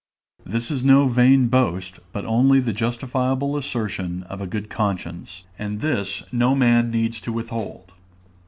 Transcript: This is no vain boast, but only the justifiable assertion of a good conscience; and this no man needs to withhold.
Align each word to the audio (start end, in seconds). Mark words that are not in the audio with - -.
This 0.43 0.71
is 0.71 0.83
no 0.83 1.07
vain 1.07 1.45
boast, 1.47 1.99
but 2.11 2.25
only 2.25 2.59
the 2.59 2.73
justifiable 2.73 3.55
assertion 3.55 4.23
of 4.23 4.41
a 4.41 4.47
good 4.47 4.67
conscience; 4.67 5.43
and 5.59 5.79
this 5.79 6.23
no 6.33 6.55
man 6.55 6.89
needs 6.89 7.21
to 7.21 7.31
withhold. 7.31 7.93